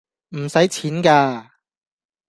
[0.29, 1.47] 唔使錢㗎